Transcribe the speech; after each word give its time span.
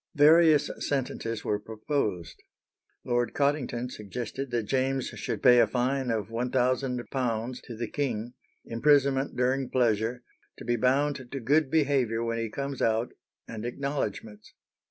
Various 0.15 0.71
sentences 0.79 1.45
were 1.45 1.59
proposed. 1.59 2.41
Lord 3.05 3.35
Cottington 3.35 3.91
suggested 3.91 4.49
that 4.49 4.63
James 4.63 5.09
should 5.09 5.43
pay 5.43 5.59
a 5.59 5.67
fine 5.67 6.09
of 6.09 6.29
£1,000 6.29 7.61
to 7.61 7.75
the 7.77 7.87
king, 7.87 8.33
imprisonment 8.65 9.35
during 9.35 9.69
pleasure, 9.69 10.23
to 10.57 10.65
be 10.65 10.75
bound 10.75 11.17
to 11.17 11.39
good 11.39 11.69
behaviour 11.69 12.23
when 12.23 12.39
he 12.39 12.49
comes 12.49 12.81
out, 12.81 13.13
and 13.47 13.63
acknowledgments. 13.63 14.55